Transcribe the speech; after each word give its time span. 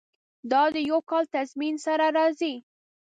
دا 0.51 0.63
د 0.73 0.75
یو 0.89 0.99
کال 1.09 1.25
تضمین 1.35 1.75
سره 1.85 2.05
راځي. 2.17 2.53